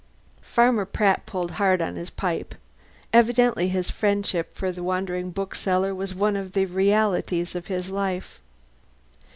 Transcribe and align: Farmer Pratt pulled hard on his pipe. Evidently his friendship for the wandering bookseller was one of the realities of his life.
Farmer 0.41 0.85
Pratt 0.85 1.27
pulled 1.27 1.51
hard 1.51 1.79
on 1.79 1.95
his 1.95 2.09
pipe. 2.09 2.55
Evidently 3.13 3.67
his 3.67 3.91
friendship 3.91 4.55
for 4.55 4.71
the 4.71 4.81
wandering 4.81 5.29
bookseller 5.29 5.93
was 5.93 6.15
one 6.15 6.35
of 6.35 6.53
the 6.53 6.65
realities 6.65 7.53
of 7.53 7.67
his 7.67 7.91
life. 7.91 8.39